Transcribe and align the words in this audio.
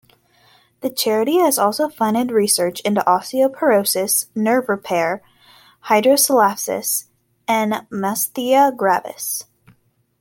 The 0.79 0.89
charity 0.89 1.37
has 1.41 1.59
also 1.59 1.87
funded 1.87 2.31
research 2.31 2.79
into 2.79 3.01
osteoporosis, 3.01 4.25
nerve 4.33 4.67
repair, 4.67 5.21
hydrocephalus 5.81 7.05
and 7.47 7.73
myasthenia 7.91 8.75
gravis. 8.75 9.43